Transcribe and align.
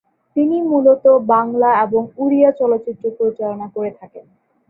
তিনি 0.35 0.57
মূলত 0.63 1.03
বাংলা 1.27 1.69
এবং 1.85 2.01
ওড়িয়া 2.17 2.49
চলচ্চিত্র 2.59 3.05
পরিচালনা 3.19 3.67
করে 3.75 3.91
থাকেন। 3.99 4.25